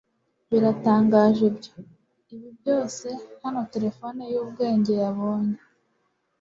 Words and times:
biratangaje 0.49 1.41
ibyo 1.51 1.73
ibi 2.35 2.49
byose 2.59 3.07
hano 3.43 3.61
terefone 3.73 4.21
yubwenge 4.33 4.93
yabonye 5.03 5.57